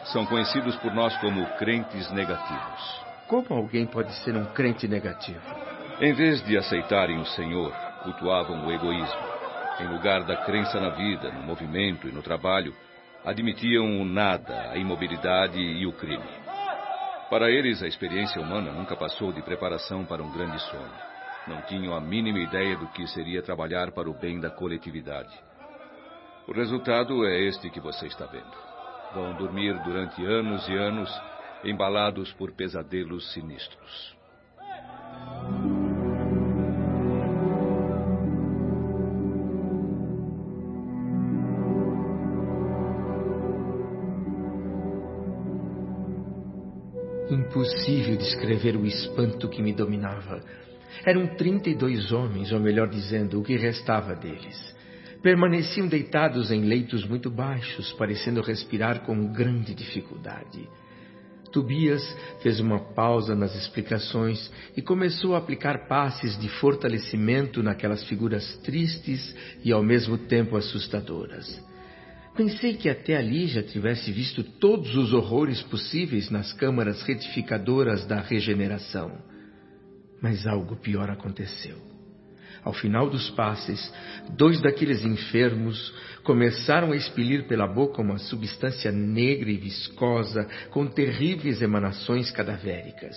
São 0.05 0.27
conhecidos 0.27 0.75
por 0.77 0.93
nós 0.93 1.17
como 1.19 1.47
crentes 1.57 2.11
negativos. 2.11 3.05
Como 3.29 3.47
alguém 3.51 3.87
pode 3.87 4.13
ser 4.25 4.37
um 4.37 4.45
crente 4.47 4.89
negativo? 4.89 5.41
Em 6.01 6.13
vez 6.13 6.43
de 6.45 6.57
aceitarem 6.57 7.21
o 7.21 7.27
Senhor, 7.27 7.73
cultuavam 8.03 8.67
o 8.67 8.73
egoísmo. 8.73 9.31
Em 9.79 9.87
lugar 9.87 10.25
da 10.25 10.37
crença 10.45 10.81
na 10.81 10.91
vida, 10.91 11.31
no 11.31 11.43
movimento 11.43 12.09
e 12.09 12.13
no 12.13 12.23
trabalho, 12.23 12.75
admitiam 13.25 14.01
o 14.01 14.05
nada, 14.05 14.71
a 14.71 14.77
imobilidade 14.77 15.61
e 15.61 15.87
o 15.87 15.93
crime. 15.93 16.29
Para 17.29 17.51
eles, 17.51 17.83
a 17.83 17.87
experiência 17.87 18.41
humana 18.41 18.73
nunca 18.73 18.97
passou 18.97 19.33
de 19.33 19.43
preparação 19.43 20.05
para 20.05 20.23
um 20.23 20.33
grande 20.33 20.59
sonho. 20.63 21.10
Não 21.47 21.63
tinham 21.63 21.95
a 21.95 22.01
mínima 22.01 22.39
ideia 22.39 22.77
do 22.77 22.87
que 22.89 23.07
seria 23.07 23.43
trabalhar 23.43 23.93
para 23.93 24.09
o 24.09 24.15
bem 24.15 24.39
da 24.39 24.51
coletividade. 24.51 25.37
O 26.47 26.53
resultado 26.53 27.25
é 27.25 27.41
este 27.41 27.71
que 27.71 27.81
você 27.81 28.07
está 28.07 28.27
vendo. 28.27 28.57
Vão 29.15 29.35
dormir 29.35 29.73
durante 29.83 30.25
anos 30.25 30.69
e 30.69 30.75
anos, 30.75 31.11
embalados 31.65 32.33
por 32.33 32.53
pesadelos 32.53 33.33
sinistros. 33.33 34.17
Impossível 47.31 48.17
descrever 48.17 48.77
o 48.77 48.85
espanto 48.85 49.49
que 49.49 49.63
me 49.63 49.73
dominava. 49.73 50.43
Eram 51.05 51.27
trinta 51.37 51.69
e 51.71 51.75
dois 51.75 52.13
homens, 52.13 52.53
ou 52.53 52.61
melhor 52.61 52.89
dizendo, 52.89 53.41
o 53.41 53.45
que 53.45 53.57
restava 53.57 54.15
deles. 54.15 54.59
Permaneciam 55.23 55.87
deitados 55.87 56.51
em 56.51 56.63
leitos 56.63 57.07
muito 57.07 57.31
baixos, 57.31 57.93
parecendo 57.93 58.41
respirar 58.41 59.01
com 59.01 59.33
grande 59.33 59.75
dificuldade. 59.75 60.69
Tobias 61.53 62.17
fez 62.43 62.61
uma 62.61 62.79
pausa 62.79 63.35
nas 63.35 63.55
explicações 63.55 64.51
e 64.77 64.81
começou 64.81 65.35
a 65.35 65.39
aplicar 65.39 65.89
passes 65.89 66.39
de 66.39 66.49
fortalecimento 66.49 67.63
naquelas 67.63 68.05
figuras 68.05 68.57
tristes 68.59 69.35
e 69.65 69.73
ao 69.73 69.83
mesmo 69.83 70.17
tempo 70.17 70.57
assustadoras. 70.57 71.61
Pensei 72.37 72.75
que 72.75 72.89
até 72.89 73.17
ali 73.17 73.47
já 73.49 73.63
tivesse 73.63 74.13
visto 74.13 74.43
todos 74.43 74.95
os 74.95 75.13
horrores 75.13 75.61
possíveis 75.63 76.31
nas 76.31 76.53
câmaras 76.53 77.03
retificadoras 77.03 78.07
da 78.07 78.21
regeneração. 78.21 79.19
Mas 80.21 80.47
algo 80.47 80.77
pior 80.77 81.11
aconteceu. 81.11 81.91
Ao 82.63 82.75
final 82.75 83.09
dos 83.09 83.31
passes, 83.31 83.93
dois 84.31 84.61
daqueles 84.61 85.03
enfermos 85.03 85.95
começaram 86.23 86.93
a 86.93 86.97
expelir 86.97 87.47
pela 87.47 87.67
boca 87.67 88.03
uma 88.03 88.19
substância 88.19 88.93
negra 88.93 89.51
e 89.51 89.57
viscosa 89.57 90.47
com 90.71 90.87
terríveis 90.87 91.63
emanações 91.63 92.31
cadavéricas. 92.31 93.17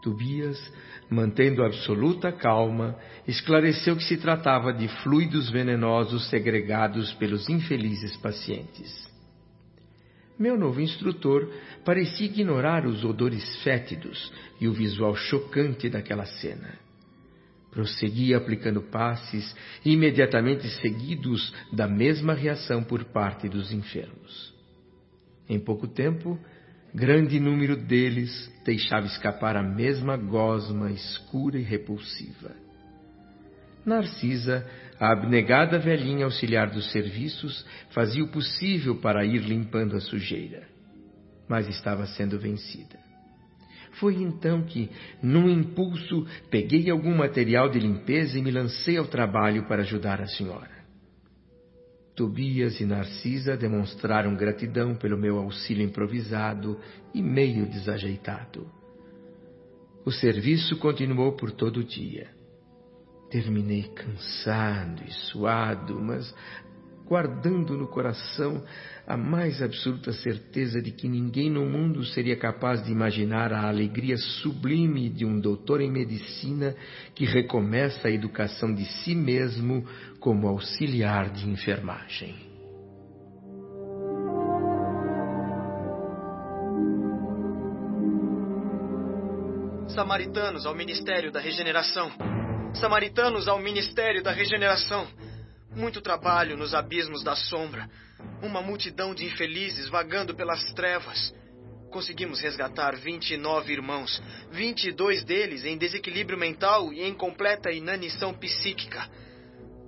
Tobias, 0.00 0.56
mantendo 1.10 1.64
absoluta 1.64 2.30
calma, 2.30 2.96
esclareceu 3.26 3.96
que 3.96 4.04
se 4.04 4.16
tratava 4.16 4.72
de 4.72 4.86
fluidos 5.02 5.50
venenosos 5.50 6.28
segregados 6.30 7.12
pelos 7.14 7.48
infelizes 7.48 8.16
pacientes. 8.18 9.15
Meu 10.38 10.58
novo 10.58 10.80
instrutor 10.80 11.50
parecia 11.84 12.26
ignorar 12.26 12.86
os 12.86 13.04
odores 13.04 13.62
fétidos 13.62 14.32
e 14.60 14.68
o 14.68 14.72
visual 14.72 15.14
chocante 15.16 15.88
daquela 15.88 16.26
cena. 16.26 16.78
Prosseguia 17.70 18.36
aplicando 18.36 18.82
passes, 18.82 19.54
imediatamente 19.84 20.68
seguidos 20.80 21.54
da 21.72 21.86
mesma 21.86 22.34
reação 22.34 22.82
por 22.82 23.04
parte 23.04 23.48
dos 23.48 23.72
enfermos. 23.72 24.54
Em 25.48 25.58
pouco 25.58 25.86
tempo, 25.86 26.38
grande 26.94 27.38
número 27.40 27.76
deles 27.76 28.50
deixava 28.64 29.06
escapar 29.06 29.56
a 29.56 29.62
mesma 29.62 30.16
gosma 30.16 30.90
escura 30.90 31.58
e 31.58 31.62
repulsiva. 31.62 32.54
Narcisa 33.84 34.66
a 34.98 35.12
abnegada 35.12 35.78
velhinha 35.78 36.24
auxiliar 36.24 36.70
dos 36.70 36.90
serviços 36.90 37.64
fazia 37.90 38.24
o 38.24 38.28
possível 38.28 38.96
para 38.96 39.24
ir 39.24 39.40
limpando 39.40 39.96
a 39.96 40.00
sujeira, 40.00 40.66
mas 41.48 41.68
estava 41.68 42.06
sendo 42.06 42.38
vencida. 42.38 42.98
Foi 43.92 44.14
então 44.16 44.62
que, 44.62 44.90
num 45.22 45.48
impulso, 45.48 46.26
peguei 46.50 46.90
algum 46.90 47.16
material 47.16 47.70
de 47.70 47.78
limpeza 47.78 48.38
e 48.38 48.42
me 48.42 48.50
lancei 48.50 48.96
ao 48.96 49.06
trabalho 49.06 49.66
para 49.66 49.82
ajudar 49.82 50.20
a 50.20 50.26
senhora. 50.26 50.76
Tobias 52.14 52.80
e 52.80 52.86
Narcisa 52.86 53.56
demonstraram 53.56 54.34
gratidão 54.34 54.94
pelo 54.94 55.18
meu 55.18 55.38
auxílio 55.38 55.84
improvisado 55.84 56.78
e 57.14 57.22
meio 57.22 57.66
desajeitado. 57.66 58.70
O 60.04 60.10
serviço 60.10 60.78
continuou 60.78 61.32
por 61.32 61.50
todo 61.50 61.80
o 61.80 61.84
dia. 61.84 62.35
Terminei 63.30 63.82
cansado 63.94 65.02
e 65.06 65.12
suado, 65.12 66.00
mas 66.00 66.32
guardando 67.06 67.76
no 67.76 67.86
coração 67.86 68.62
a 69.06 69.16
mais 69.16 69.62
absoluta 69.62 70.12
certeza 70.12 70.82
de 70.82 70.90
que 70.90 71.08
ninguém 71.08 71.48
no 71.48 71.64
mundo 71.64 72.04
seria 72.04 72.36
capaz 72.36 72.84
de 72.84 72.90
imaginar 72.90 73.52
a 73.52 73.68
alegria 73.68 74.16
sublime 74.16 75.08
de 75.08 75.24
um 75.24 75.38
doutor 75.38 75.80
em 75.80 75.90
medicina 75.90 76.74
que 77.14 77.24
recomeça 77.24 78.08
a 78.08 78.10
educação 78.10 78.74
de 78.74 78.84
si 78.84 79.14
mesmo 79.14 79.86
como 80.18 80.48
auxiliar 80.48 81.30
de 81.30 81.48
enfermagem. 81.48 82.34
Samaritanos 89.88 90.66
ao 90.66 90.74
Ministério 90.74 91.32
da 91.32 91.40
Regeneração 91.40 92.35
samaritanos 92.74 93.48
ao 93.48 93.58
Ministério 93.58 94.22
da 94.22 94.32
Regeneração. 94.32 95.06
Muito 95.74 96.00
trabalho 96.00 96.56
nos 96.56 96.74
abismos 96.74 97.22
da 97.22 97.34
sombra. 97.36 97.88
Uma 98.42 98.60
multidão 98.60 99.14
de 99.14 99.24
infelizes 99.24 99.88
vagando 99.88 100.34
pelas 100.34 100.72
trevas. 100.72 101.34
Conseguimos 101.90 102.40
resgatar 102.40 102.96
29 102.96 103.72
irmãos, 103.72 104.20
22 104.50 105.24
deles 105.24 105.64
em 105.64 105.78
desequilíbrio 105.78 106.38
mental 106.38 106.92
e 106.92 107.02
em 107.02 107.14
completa 107.14 107.70
inanição 107.70 108.34
psíquica. 108.34 109.08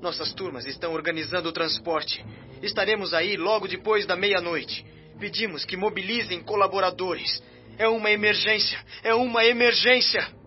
Nossas 0.01 0.33
turmas 0.33 0.65
estão 0.67 0.93
organizando 0.93 1.49
o 1.49 1.53
transporte. 1.53 2.25
Estaremos 2.63 3.13
aí 3.13 3.37
logo 3.37 3.67
depois 3.67 4.07
da 4.07 4.17
meia-noite. 4.17 4.87
Pedimos 5.19 5.65
que 5.65 5.77
mobilizem 5.77 6.41
colaboradores. 6.41 7.43
É 7.77 7.89
uma 7.89 8.11
emergência! 8.11 8.79
É 9.03 9.15
uma 9.15 9.45
emergência! 9.45 10.38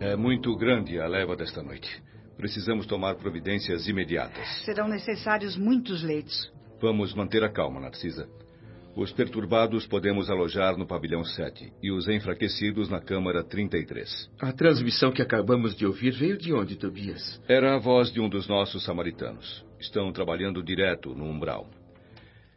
É 0.00 0.16
muito 0.16 0.54
grande 0.56 0.98
a 0.98 1.06
leva 1.06 1.36
desta 1.36 1.62
noite. 1.62 2.02
Precisamos 2.36 2.86
tomar 2.86 3.14
providências 3.14 3.86
imediatas. 3.86 4.46
Serão 4.64 4.88
necessários 4.88 5.56
muitos 5.56 6.02
leitos. 6.02 6.52
Vamos 6.80 7.14
manter 7.14 7.44
a 7.44 7.48
calma, 7.48 7.80
Narcisa. 7.80 8.28
Os 8.96 9.12
perturbados 9.12 9.86
podemos 9.86 10.30
alojar 10.30 10.76
no 10.76 10.86
pavilhão 10.86 11.24
7 11.24 11.72
e 11.82 11.90
os 11.90 12.08
enfraquecidos 12.08 12.88
na 12.88 13.00
câmara 13.00 13.42
33. 13.42 14.30
A 14.40 14.52
transmissão 14.52 15.10
que 15.10 15.22
acabamos 15.22 15.74
de 15.74 15.84
ouvir 15.84 16.12
veio 16.12 16.38
de 16.38 16.52
onde, 16.52 16.76
Tobias? 16.76 17.40
Era 17.48 17.74
a 17.74 17.78
voz 17.78 18.12
de 18.12 18.20
um 18.20 18.28
dos 18.28 18.46
nossos 18.46 18.84
samaritanos. 18.84 19.64
Estão 19.80 20.12
trabalhando 20.12 20.62
direto 20.62 21.14
no 21.14 21.24
umbral. 21.24 21.68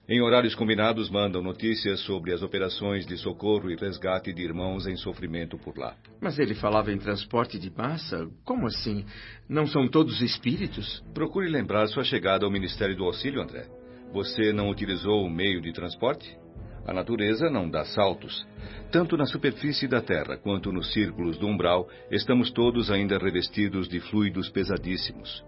Em 0.10 0.22
horários 0.22 0.56
combinados, 0.56 1.10
mandam 1.10 1.44
notícias 1.44 2.00
sobre 2.02 2.32
as 2.32 2.42
operações 2.42 3.06
de 3.06 3.18
socorro 3.18 3.70
e 3.70 3.76
resgate 3.76 4.32
de 4.32 4.42
irmãos 4.42 4.88
em 4.88 4.96
sofrimento 4.96 5.58
por 5.58 5.78
lá. 5.78 5.98
Mas 6.22 6.40
ele 6.40 6.56
falava 6.56 6.94
em 6.94 6.98
transporte 6.98 7.60
de 7.60 7.70
massa? 7.70 8.26
Como 8.46 8.68
assim? 8.68 9.04
Não 9.50 9.68
são 9.68 9.86
todos 9.86 10.22
espíritos? 10.22 11.04
Procure 11.14 11.50
lembrar 11.50 11.88
sua 11.88 12.06
chegada 12.06 12.46
ao 12.46 12.52
Ministério 12.52 12.96
do 12.96 13.04
Auxílio, 13.04 13.42
André. 13.42 13.68
Você 14.14 14.54
não 14.54 14.70
utilizou 14.70 15.26
o 15.26 15.30
meio 15.30 15.62
de 15.62 15.74
transporte? 15.74 16.38
A 16.86 16.94
natureza 16.94 17.50
não 17.50 17.70
dá 17.70 17.84
saltos. 17.84 18.48
Tanto 18.90 19.18
na 19.18 19.26
superfície 19.26 19.90
da 19.90 20.00
Terra 20.00 20.38
quanto 20.38 20.72
nos 20.72 20.94
círculos 20.94 21.38
do 21.38 21.48
umbral, 21.48 21.86
estamos 22.10 22.50
todos 22.50 22.90
ainda 22.90 23.18
revestidos 23.18 23.90
de 23.90 24.00
fluidos 24.00 24.48
pesadíssimos. 24.50 25.44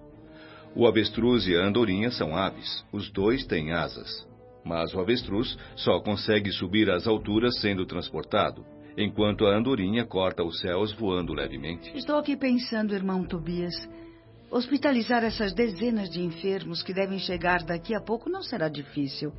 O 0.76 0.86
avestruz 0.86 1.48
e 1.48 1.56
a 1.56 1.66
andorinha 1.66 2.12
são 2.12 2.36
aves. 2.36 2.86
Os 2.92 3.10
dois 3.10 3.46
têm 3.46 3.72
asas. 3.72 4.28
Mas 4.70 4.94
o 4.94 5.00
avestruz 5.00 5.58
só 5.76 6.00
consegue 6.00 6.52
subir 6.52 6.92
às 6.92 7.08
alturas 7.08 7.60
sendo 7.60 7.88
transportado, 7.88 8.64
enquanto 8.96 9.48
a 9.48 9.58
andorinha 9.58 10.06
corta 10.06 10.44
os 10.44 10.60
céus 10.60 10.94
voando 10.94 11.34
levemente. 11.34 11.92
Estou 11.98 12.18
aqui 12.18 12.38
pensando, 12.38 12.94
irmão 12.94 13.24
Tobias. 13.24 13.74
Hospitalizar 14.52 15.24
essas 15.24 15.54
dezenas 15.54 16.08
de 16.08 16.22
enfermos 16.22 16.84
que 16.84 16.94
devem 16.94 17.18
chegar 17.18 17.64
daqui 17.64 17.96
a 17.96 18.00
pouco 18.00 18.30
não 18.30 18.44
será 18.44 18.70
difícil. 18.70 19.34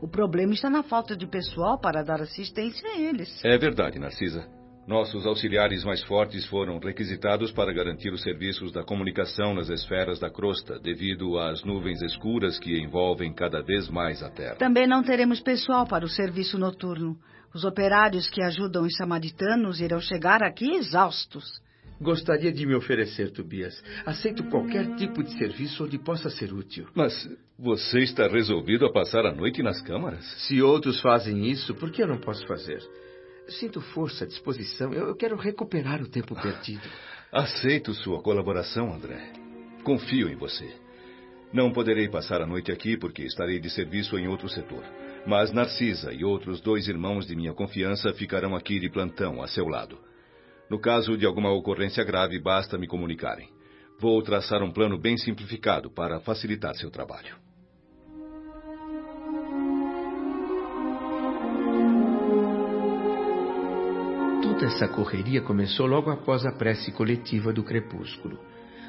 O 0.00 0.08
problema 0.08 0.54
está 0.54 0.70
na 0.70 0.82
falta 0.82 1.14
de 1.14 1.26
pessoal 1.26 1.78
para 1.78 2.02
dar 2.02 2.22
assistência 2.22 2.88
a 2.92 2.98
eles. 2.98 3.44
É 3.44 3.58
verdade, 3.58 3.98
Narcisa. 3.98 4.48
Nossos 4.86 5.26
auxiliares 5.26 5.84
mais 5.84 6.02
fortes 6.02 6.44
foram 6.46 6.78
requisitados 6.80 7.52
para 7.52 7.72
garantir 7.72 8.12
os 8.12 8.20
serviços 8.20 8.72
da 8.72 8.82
comunicação 8.82 9.54
nas 9.54 9.68
esferas 9.68 10.18
da 10.18 10.28
crosta, 10.28 10.78
devido 10.80 11.38
às 11.38 11.62
nuvens 11.62 12.02
escuras 12.02 12.58
que 12.58 12.76
envolvem 12.80 13.32
cada 13.32 13.62
vez 13.62 13.88
mais 13.88 14.22
a 14.24 14.28
Terra. 14.28 14.56
Também 14.56 14.86
não 14.86 15.02
teremos 15.02 15.40
pessoal 15.40 15.86
para 15.86 16.04
o 16.04 16.08
serviço 16.08 16.58
noturno. 16.58 17.16
Os 17.54 17.64
operários 17.64 18.28
que 18.28 18.42
ajudam 18.42 18.82
os 18.82 18.96
samaritanos 18.96 19.80
irão 19.80 20.00
chegar 20.00 20.42
aqui 20.42 20.68
exaustos. 20.74 21.62
Gostaria 22.00 22.52
de 22.52 22.66
me 22.66 22.74
oferecer, 22.74 23.30
Tobias. 23.30 23.80
Aceito 24.04 24.42
qualquer 24.50 24.96
tipo 24.96 25.22
de 25.22 25.38
serviço 25.38 25.84
onde 25.84 25.96
possa 25.98 26.28
ser 26.28 26.52
útil. 26.52 26.88
Mas 26.96 27.30
você 27.56 28.00
está 28.00 28.26
resolvido 28.26 28.84
a 28.84 28.92
passar 28.92 29.24
a 29.24 29.32
noite 29.32 29.62
nas 29.62 29.80
câmaras? 29.80 30.24
Se 30.48 30.60
outros 30.60 31.00
fazem 31.00 31.48
isso, 31.48 31.72
por 31.76 31.92
que 31.92 32.02
eu 32.02 32.08
não 32.08 32.18
posso 32.18 32.44
fazer? 32.48 32.82
Sinto 33.48 33.80
força, 33.80 34.26
disposição. 34.26 34.92
Eu, 34.92 35.08
eu 35.08 35.16
quero 35.16 35.36
recuperar 35.36 36.00
o 36.00 36.08
tempo 36.08 36.34
perdido. 36.40 36.88
Aceito 37.32 37.94
sua 37.94 38.22
colaboração, 38.22 38.92
André. 38.92 39.32
Confio 39.84 40.28
em 40.28 40.36
você. 40.36 40.72
Não 41.52 41.72
poderei 41.72 42.08
passar 42.08 42.40
a 42.40 42.46
noite 42.46 42.72
aqui 42.72 42.96
porque 42.96 43.22
estarei 43.22 43.60
de 43.60 43.68
serviço 43.68 44.18
em 44.18 44.28
outro 44.28 44.48
setor. 44.48 44.84
Mas 45.26 45.52
Narcisa 45.52 46.12
e 46.12 46.24
outros 46.24 46.60
dois 46.60 46.88
irmãos 46.88 47.26
de 47.26 47.36
minha 47.36 47.52
confiança 47.52 48.12
ficarão 48.14 48.56
aqui 48.56 48.80
de 48.80 48.88
plantão 48.88 49.42
a 49.42 49.46
seu 49.46 49.66
lado. 49.68 49.98
No 50.70 50.80
caso 50.80 51.16
de 51.16 51.26
alguma 51.26 51.50
ocorrência 51.52 52.02
grave, 52.02 52.40
basta 52.40 52.78
me 52.78 52.86
comunicarem. 52.86 53.48
Vou 54.00 54.22
traçar 54.22 54.62
um 54.62 54.72
plano 54.72 54.98
bem 54.98 55.16
simplificado 55.16 55.90
para 55.90 56.20
facilitar 56.20 56.74
seu 56.74 56.90
trabalho. 56.90 57.41
Toda 64.62 64.74
essa 64.74 64.86
correria 64.86 65.42
começou 65.42 65.86
logo 65.86 66.08
após 66.08 66.46
a 66.46 66.52
prece 66.52 66.92
coletiva 66.92 67.52
do 67.52 67.64
crepúsculo. 67.64 68.38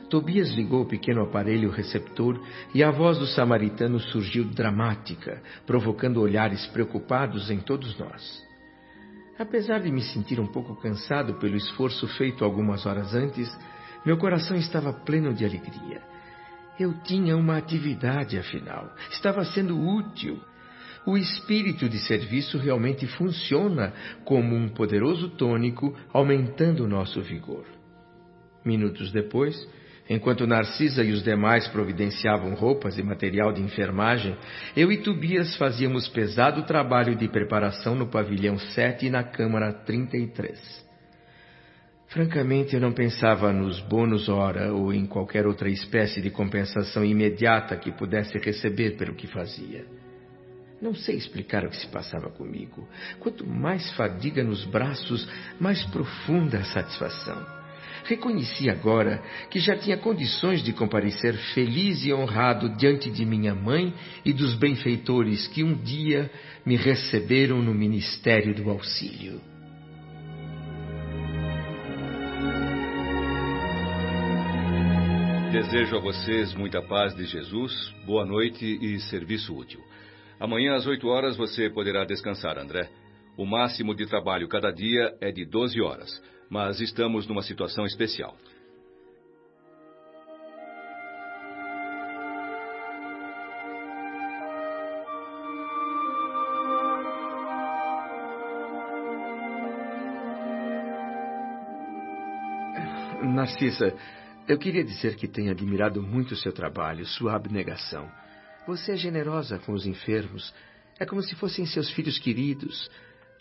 Tobias 0.08 0.52
ligou 0.52 0.84
o 0.84 0.88
pequeno 0.88 1.24
aparelho 1.24 1.72
receptor 1.72 2.40
e 2.76 2.84
a 2.84 2.92
voz 2.92 3.18
do 3.18 3.26
samaritano 3.26 4.00
surgiu 4.00 4.44
dramática, 4.44 5.42
provocando 5.66 6.22
olhares 6.22 6.68
preocupados 6.68 7.50
em 7.50 7.58
todos 7.60 7.98
nós. 7.98 8.44
Apesar 9.40 9.80
de 9.80 9.92
me 9.92 10.04
sentir 10.04 10.40
um 10.40 10.46
pouco 10.46 10.76
cansado 10.76 11.40
pelo 11.40 11.56
esforço 11.56 12.08
feito 12.10 12.46
algumas 12.46 12.86
horas 12.86 13.16
antes, 13.16 13.50
meu 14.06 14.18
coração 14.20 14.56
estava 14.56 14.94
pleno 14.94 15.34
de 15.34 15.44
alegria. 15.44 16.04
Eu 16.80 16.94
tinha 17.02 17.36
uma 17.36 17.58
atividade, 17.58 18.38
afinal. 18.38 18.94
Estava 19.10 19.44
sendo 19.44 19.76
útil. 19.76 20.40
O 21.06 21.18
espírito 21.18 21.90
de 21.90 22.00
serviço 22.00 22.58
realmente 22.58 23.06
funciona 23.06 23.94
como 24.24 24.56
um 24.56 24.70
poderoso 24.70 25.30
tônico, 25.30 25.96
aumentando 26.14 26.86
o 26.86 26.88
nosso 26.88 27.22
vigor. 27.22 27.66
Minutos 28.66 29.12
depois, 29.12 29.56
Enquanto 30.10 30.46
Narcisa 30.46 31.02
e 31.02 31.12
os 31.12 31.24
demais 31.24 31.68
providenciavam 31.70 32.54
roupas 32.56 32.98
e 32.98 33.04
material 33.04 33.54
de 33.54 33.62
enfermagem, 33.62 34.36
eu 34.76 34.92
e 34.92 34.98
Tobias 34.98 35.56
fazíamos 35.56 36.10
pesado 36.10 36.64
trabalho 36.64 37.16
de 37.16 37.28
preparação 37.30 37.96
no 37.96 38.08
pavilhão 38.08 38.58
7 38.58 39.06
e 39.06 39.10
na 39.10 39.24
câmara 39.24 39.72
33. 39.72 40.84
Francamente, 42.08 42.76
eu 42.76 42.82
não 42.82 42.92
pensava 42.92 43.52
nos 43.54 43.80
bônus 43.80 44.28
hora 44.28 44.74
ou 44.74 44.94
em 44.94 45.06
qualquer 45.06 45.48
outra 45.48 45.70
espécie 45.70 46.22
de 46.22 46.30
compensação 46.30 47.04
imediata 47.04 47.78
que 47.78 47.92
pudesse 47.92 48.38
receber 48.38 48.98
pelo 48.98 49.16
que 49.16 49.26
fazia. 49.26 49.86
Não 50.84 50.94
sei 50.94 51.16
explicar 51.16 51.64
o 51.64 51.70
que 51.70 51.78
se 51.78 51.88
passava 51.88 52.30
comigo. 52.30 52.86
Quanto 53.22 53.48
mais 53.48 53.90
fadiga 53.94 54.44
nos 54.44 54.66
braços, 54.66 55.26
mais 55.58 55.82
profunda 55.86 56.58
a 56.58 56.66
satisfação. 56.66 57.42
Reconheci 58.04 58.70
agora 58.70 59.24
que 59.50 59.62
já 59.62 59.78
tinha 59.78 59.96
condições 59.96 60.62
de 60.62 60.74
comparecer 60.74 61.36
feliz 61.54 62.04
e 62.04 62.12
honrado 62.12 62.68
diante 62.76 63.10
de 63.10 63.26
minha 63.26 63.56
mãe 63.56 63.94
e 64.26 64.34
dos 64.34 64.56
benfeitores 64.56 65.48
que 65.48 65.64
um 65.64 65.74
dia 65.74 66.30
me 66.66 66.76
receberam 66.76 67.62
no 67.62 67.74
ministério 67.74 68.54
do 68.54 68.70
auxílio. 68.70 69.40
Desejo 75.50 75.96
a 75.96 76.02
vocês 76.02 76.54
muita 76.54 76.82
paz 76.82 77.16
de 77.16 77.24
Jesus, 77.24 77.72
boa 78.06 78.26
noite 78.26 78.66
e 78.66 79.00
serviço 79.00 79.56
útil. 79.56 79.80
Amanhã 80.44 80.76
às 80.76 80.86
8 80.86 81.08
horas 81.08 81.38
você 81.38 81.70
poderá 81.70 82.04
descansar, 82.04 82.60
André. 82.60 82.90
O 83.36 83.46
máximo 83.46 83.96
de 83.96 84.06
trabalho 84.06 84.48
cada 84.48 84.70
dia 84.72 85.18
é 85.20 85.32
de 85.32 85.44
12 85.44 85.82
horas 85.82 86.22
mas 86.54 86.80
estamos 86.80 87.26
numa 87.26 87.42
situação 87.42 87.84
especial. 87.84 88.38
Narcisa, 103.24 103.96
eu 104.48 104.60
queria 104.60 104.84
dizer 104.84 105.16
que 105.16 105.28
tenho 105.28 105.50
admirado 105.50 106.04
muito 106.04 106.34
o 106.34 106.38
seu 106.38 106.54
trabalho, 106.54 107.04
sua 107.04 107.36
abnegação. 107.36 108.08
Você 108.66 108.94
é 108.94 108.98
generosa 108.98 109.60
com 109.60 109.74
os 109.74 109.86
enfermos. 109.86 110.54
É 111.00 111.06
como 111.06 111.22
se 111.22 111.36
fossem 111.36 111.66
seus 111.66 111.90
filhos 111.92 112.18
queridos. 112.18 112.90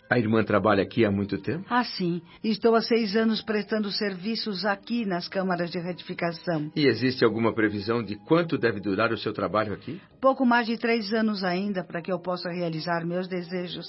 A 0.09 0.19
irmã 0.19 0.43
trabalha 0.43 0.83
aqui 0.83 1.05
há 1.05 1.11
muito 1.11 1.37
tempo? 1.37 1.65
Ah, 1.69 1.83
sim. 1.83 2.21
Estou 2.43 2.75
há 2.75 2.81
seis 2.81 3.15
anos 3.15 3.41
prestando 3.41 3.89
serviços 3.89 4.65
aqui 4.65 5.05
nas 5.05 5.27
câmaras 5.27 5.71
de 5.71 5.79
retificação. 5.79 6.71
E 6.75 6.85
existe 6.85 7.23
alguma 7.23 7.53
previsão 7.53 8.03
de 8.03 8.15
quanto 8.15 8.57
deve 8.57 8.79
durar 8.79 9.11
o 9.11 9.17
seu 9.17 9.33
trabalho 9.33 9.73
aqui? 9.73 9.99
Pouco 10.21 10.45
mais 10.45 10.67
de 10.67 10.77
três 10.77 11.13
anos 11.13 11.43
ainda 11.43 11.83
para 11.83 12.01
que 12.01 12.11
eu 12.11 12.19
possa 12.19 12.49
realizar 12.51 13.05
meus 13.05 13.27
desejos. 13.27 13.85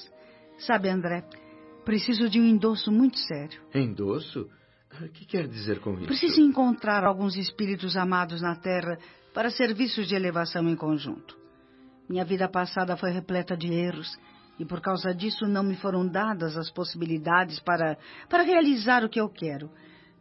Sabe, 0.58 0.88
André, 0.88 1.24
preciso 1.84 2.30
de 2.30 2.40
um 2.40 2.46
endosso 2.46 2.92
muito 2.92 3.18
sério. 3.18 3.60
Endosso? 3.74 4.48
O 5.00 5.08
que 5.08 5.24
quer 5.24 5.48
dizer 5.48 5.80
com 5.80 5.94
isso? 5.94 6.06
Preciso 6.06 6.40
encontrar 6.40 7.04
alguns 7.04 7.36
espíritos 7.36 7.96
amados 7.96 8.40
na 8.40 8.54
Terra 8.54 8.98
para 9.32 9.50
serviços 9.50 10.06
de 10.06 10.14
elevação 10.14 10.68
em 10.68 10.76
conjunto. 10.76 11.36
Minha 12.08 12.24
vida 12.24 12.48
passada 12.48 12.96
foi 12.96 13.10
repleta 13.10 13.56
de 13.56 13.72
erros 13.72 14.16
e 14.58 14.64
por 14.64 14.80
causa 14.80 15.12
disso 15.12 15.46
não 15.46 15.64
me 15.64 15.74
foram 15.76 16.06
dadas 16.06 16.56
as 16.56 16.70
possibilidades 16.70 17.58
para, 17.60 17.98
para 18.28 18.42
realizar 18.42 19.04
o 19.04 19.08
que 19.08 19.20
eu 19.20 19.28
quero. 19.28 19.70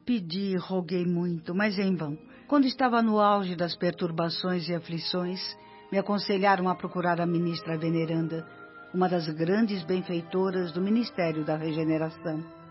Pedi, 0.05 0.55
roguei 0.57 1.05
muito, 1.05 1.53
mas 1.53 1.77
em 1.77 1.95
vão. 1.95 2.17
Quando 2.47 2.65
estava 2.65 3.01
no 3.01 3.19
auge 3.19 3.55
das 3.55 3.75
perturbações 3.75 4.67
e 4.67 4.73
aflições, 4.73 5.39
me 5.91 5.97
aconselharam 5.99 6.67
a 6.67 6.75
procurar 6.75 7.21
a 7.21 7.25
ministra 7.25 7.77
veneranda, 7.77 8.45
uma 8.93 9.07
das 9.07 9.27
grandes 9.29 9.83
benfeitoras 9.83 10.71
do 10.71 10.81
Ministério 10.81 11.45
da 11.45 11.55
Regeneração. 11.55 12.62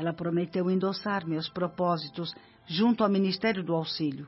Ela 0.00 0.14
prometeu 0.14 0.70
endossar 0.70 1.28
meus 1.28 1.50
propósitos 1.50 2.34
junto 2.66 3.04
ao 3.04 3.10
Ministério 3.10 3.62
do 3.62 3.74
Auxílio, 3.74 4.26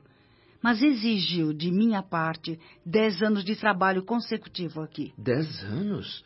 mas 0.63 0.83
exigiu 0.83 1.55
de 1.55 1.73
minha 1.73 2.03
parte 2.03 2.61
dez 2.85 3.23
anos 3.23 3.43
de 3.43 3.57
trabalho 3.57 4.05
consecutivo 4.05 4.83
aqui. 4.83 5.15
Dez 5.17 5.65
anos? 5.65 6.23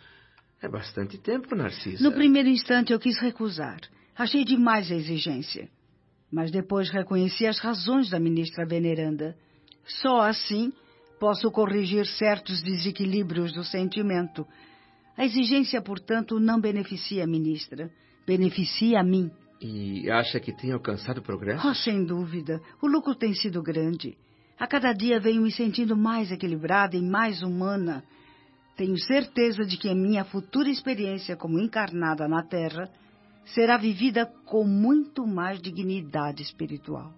É 0.60 0.68
bastante 0.68 1.16
tempo, 1.16 1.54
Narcisa. 1.54 2.02
No 2.02 2.12
primeiro 2.12 2.48
instante 2.48 2.92
eu 2.92 2.98
quis 2.98 3.20
recusar. 3.20 3.78
Achei 4.18 4.44
demais 4.44 4.90
a 4.90 4.96
exigência. 4.96 5.68
Mas 6.28 6.50
depois 6.50 6.90
reconheci 6.90 7.46
as 7.46 7.60
razões 7.60 8.10
da 8.10 8.18
ministra 8.18 8.66
veneranda. 8.66 9.36
Só 9.86 10.22
assim 10.22 10.72
posso 11.20 11.52
corrigir 11.52 12.04
certos 12.04 12.64
desequilíbrios 12.64 13.52
do 13.52 13.62
sentimento. 13.62 14.44
A 15.16 15.24
exigência, 15.24 15.80
portanto, 15.80 16.40
não 16.40 16.60
beneficia 16.60 17.22
a 17.22 17.28
ministra 17.28 17.92
beneficia 18.26 19.00
a 19.00 19.02
mim. 19.02 19.30
E 19.60 20.10
acha 20.10 20.38
que 20.38 20.52
tem 20.52 20.72
alcançado 20.72 21.22
progresso? 21.22 21.66
Oh, 21.66 21.74
sem 21.74 22.04
dúvida. 22.04 22.60
O 22.82 22.86
lucro 22.86 23.14
tem 23.14 23.32
sido 23.32 23.62
grande. 23.62 24.16
A 24.58 24.66
cada 24.66 24.92
dia 24.92 25.20
venho 25.20 25.42
me 25.42 25.50
sentindo 25.50 25.96
mais 25.96 26.30
equilibrada 26.30 26.96
e 26.96 27.02
mais 27.02 27.42
humana. 27.42 28.04
Tenho 28.76 28.98
certeza 28.98 29.64
de 29.64 29.78
que 29.78 29.88
a 29.88 29.94
minha 29.94 30.24
futura 30.24 30.68
experiência 30.68 31.36
como 31.36 31.58
encarnada 31.58 32.28
na 32.28 32.42
Terra 32.42 32.90
será 33.46 33.76
vivida 33.76 34.26
com 34.44 34.64
muito 34.64 35.26
mais 35.26 35.60
dignidade 35.60 36.42
espiritual. 36.42 37.12